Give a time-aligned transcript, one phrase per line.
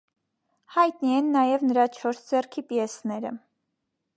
[0.77, 3.37] Հայտնի են նաև նրա չորս ձեռքի պիեսները։